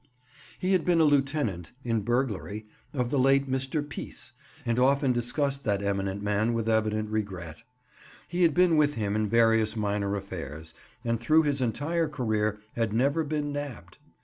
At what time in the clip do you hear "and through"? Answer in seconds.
11.05-11.43